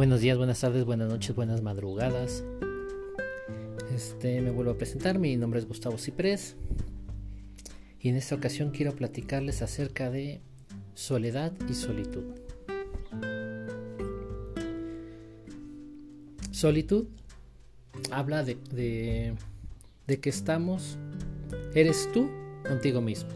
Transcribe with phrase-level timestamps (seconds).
[0.00, 2.42] Buenos días, buenas tardes, buenas noches, buenas madrugadas.
[3.94, 6.56] Este, me vuelvo a presentar, mi nombre es Gustavo Ciprés
[8.00, 10.40] y en esta ocasión quiero platicarles acerca de
[10.94, 12.24] soledad y solitud.
[16.50, 17.08] Solitud
[18.10, 19.34] habla de, de,
[20.06, 20.96] de que estamos,
[21.74, 22.30] eres tú
[22.66, 23.28] contigo mismo.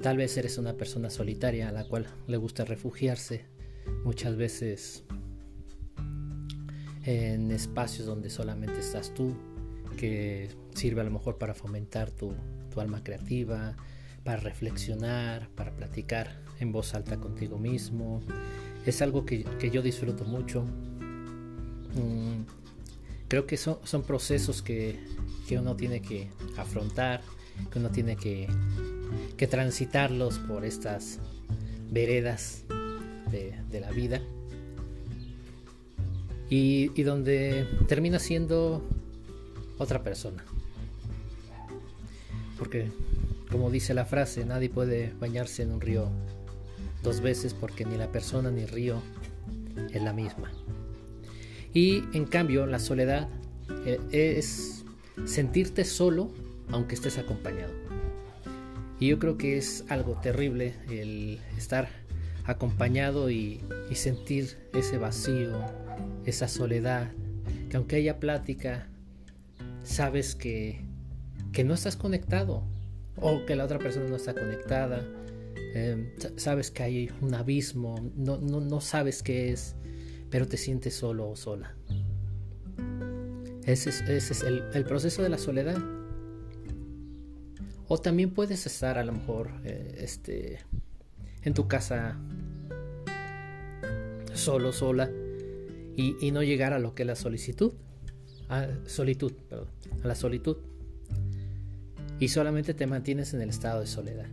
[0.00, 3.57] Tal vez eres una persona solitaria a la cual le gusta refugiarse
[4.04, 5.04] muchas veces
[7.04, 9.34] en espacios donde solamente estás tú,
[9.96, 12.34] que sirve a lo mejor para fomentar tu,
[12.76, 13.74] alma creativa,
[14.22, 18.22] para reflexionar, para platicar en voz alta contigo mismo.
[18.86, 20.62] Es algo que, yo disfruto mucho.
[21.94, 22.44] Mm,
[23.26, 25.00] creo que son, son procesos que,
[25.50, 27.20] uno tiene que afrontar,
[27.72, 28.46] que uno tiene que,
[29.36, 31.18] que transitarlos por estas
[31.90, 32.64] veredas
[33.30, 34.20] de, la vida
[36.50, 38.82] y, y, donde termina siendo
[39.78, 40.44] otra persona.
[42.58, 42.90] Porque,
[43.50, 46.08] como dice la frase, nadie puede bañarse en un río
[47.02, 49.00] dos veces porque ni la persona ni el río
[49.92, 50.50] es la misma.
[51.72, 53.28] Y en cambio, la soledad
[53.86, 54.84] eh, es
[55.24, 56.30] sentirte solo
[56.70, 57.72] aunque estés acompañado.
[59.00, 61.88] Y yo creo que es algo terrible el estar
[62.48, 63.60] acompañado y,
[63.94, 65.52] sentir ese vacío,
[66.24, 67.12] esa soledad,
[67.68, 68.88] que aunque haya plática,
[69.82, 70.80] sabes que,
[71.52, 72.62] que no estás conectado
[73.16, 75.06] o que la otra persona no está conectada,
[75.74, 79.76] em, sabes que hay un abismo, no, no, sabes qué es,
[80.30, 81.74] pero te sientes solo o sola.
[83.64, 85.76] Ese es, el, proceso de la soledad.
[87.88, 90.60] O también puedes estar a lo mejor eh, este,
[91.42, 92.18] en tu casa
[94.38, 95.10] solo, sola,
[95.96, 97.72] y, no llegar a lo que es la solicitud,
[98.48, 99.68] a solitud, perdón,
[100.02, 100.56] a la solitud.
[102.20, 104.26] Y solamente te mantienes en el estado de soledad.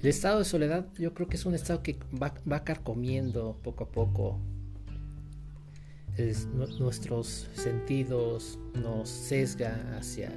[0.00, 3.84] El estado de soledad yo creo que es un estado que va, va carcomiendo poco
[3.84, 4.40] a poco
[6.78, 10.32] nuestros sentidos, nos sesga hacia,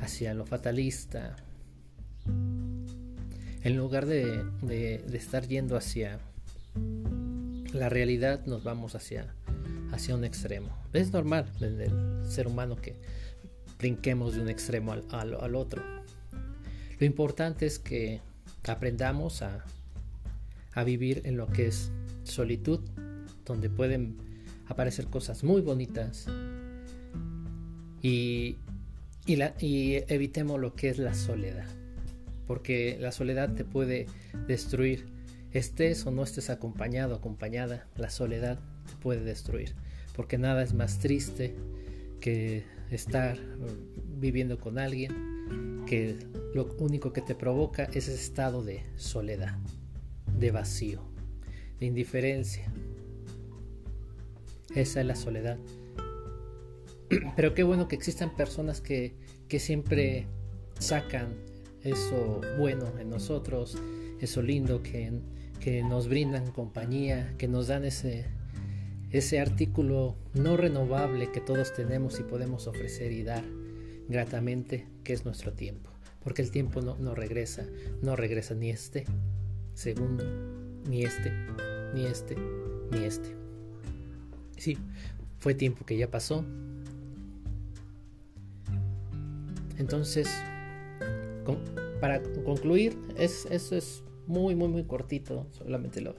[0.00, 1.36] hacia lo fatalista,
[3.62, 4.44] en lugar de,
[5.12, 6.20] estar yendo hacia
[7.72, 9.34] la realidad, nos vamos hacia,
[9.92, 10.68] hacia un extremo.
[10.92, 12.94] Es normal en el ser humano que
[13.78, 15.82] brinquemos de un extremo al, otro.
[16.98, 18.20] Lo importante es que
[18.66, 19.64] aprendamos a,
[20.84, 21.90] vivir en lo que es
[22.24, 22.80] solitud,
[23.46, 24.18] donde pueden
[24.66, 26.26] aparecer cosas muy bonitas
[28.02, 28.56] y,
[29.26, 31.66] y evitemos lo que es la soledad
[32.46, 34.06] porque la soledad te puede
[34.46, 35.06] destruir.
[35.52, 39.74] Estés o no estés acompañado, acompañada, la soledad te puede destruir,
[40.14, 41.54] porque nada es más triste
[42.20, 43.38] que estar
[44.18, 46.18] viviendo con alguien que
[46.54, 49.56] lo único que te provoca es ese estado de soledad,
[50.38, 51.02] de vacío,
[51.78, 52.72] de indiferencia.
[54.74, 55.58] Esa es la soledad.
[57.36, 59.14] Pero qué bueno que existan personas que,
[59.48, 60.26] que siempre
[60.78, 61.34] sacan
[61.82, 63.78] eso bueno en nosotros,
[64.20, 65.12] eso lindo que,
[65.60, 68.26] que nos brindan compañía, que nos dan ese,
[69.10, 73.44] ese artículo no renovable que todos tenemos y podemos ofrecer y dar
[74.08, 75.90] gratamente, que es nuestro tiempo.
[76.22, 77.66] Porque el tiempo no, no regresa,
[78.02, 79.04] no regresa ni este
[79.74, 80.24] segundo,
[80.88, 81.32] ni este,
[81.94, 82.36] ni este,
[82.90, 83.36] ni este.
[84.56, 84.78] Sí,
[85.38, 86.44] fue tiempo que ya pasó.
[89.78, 90.28] Entonces,
[92.00, 95.46] para concluir, es, eso es muy, muy, muy cortito.
[95.52, 96.14] Solamente lo,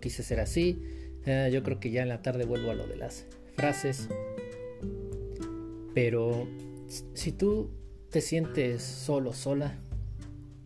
[0.00, 0.82] quise hacer así.
[1.24, 4.08] Yo creo que ya en la tarde vuelvo a lo de las frases.
[5.94, 6.48] Pero
[7.14, 7.70] si tú
[8.10, 9.78] te sientes solo, sola,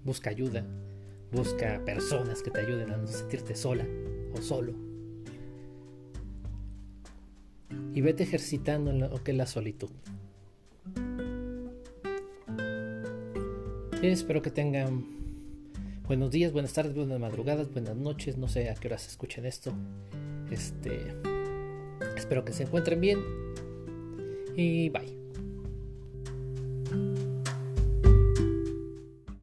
[0.04, 0.64] busca ayuda.
[1.32, 3.86] Busca personas que te ayuden a no sentirte sola
[4.32, 4.74] o solo.
[7.92, 9.90] Y vete ejercitando en lo que es la solitud.
[14.12, 15.04] espero que tengan
[16.06, 18.36] buenos días, buenas tardes, buenas madrugadas, buenas noches.
[18.36, 19.72] No sé a qué horas escuchen esto.
[20.50, 21.00] Este,
[22.16, 23.18] espero que se encuentren bien.
[24.56, 25.15] Y bye.